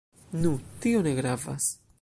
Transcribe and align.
Nu, 0.45 0.53
tio 0.85 1.03
ne 1.09 1.15
gravas. 1.21 1.73